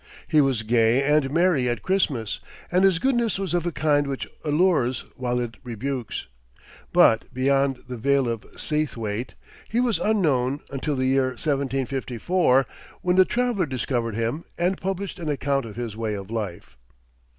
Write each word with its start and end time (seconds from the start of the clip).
He 0.27 0.41
was 0.41 0.63
gay 0.63 1.03
and 1.03 1.29
merry 1.29 1.69
at 1.69 1.83
Christmas, 1.83 2.39
and 2.71 2.83
his 2.83 2.97
goodness 2.97 3.37
was 3.37 3.53
of 3.53 3.67
a 3.67 3.71
kind 3.71 4.07
which 4.07 4.25
allures 4.43 5.01
while 5.15 5.39
it 5.39 5.57
rebukes. 5.63 6.25
But 6.91 7.31
beyond 7.31 7.83
the 7.87 7.97
vale 7.97 8.27
of 8.27 8.41
Seathwaite, 8.57 9.35
he 9.69 9.79
was 9.79 9.99
unknown 9.99 10.61
until 10.71 10.95
the 10.95 11.05
year 11.05 11.27
1754, 11.37 12.65
when 13.03 13.19
a 13.19 13.25
traveler 13.25 13.67
discovered 13.67 14.15
him, 14.15 14.43
and 14.57 14.81
published 14.81 15.19
an 15.19 15.29
account 15.29 15.65
of 15.67 15.75
his 15.75 15.95
way 15.95 16.15
of 16.15 16.31
life. 16.31 16.77